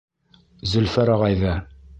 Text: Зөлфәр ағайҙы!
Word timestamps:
Зөлфәр 0.73 1.15
ағайҙы! 1.19 1.57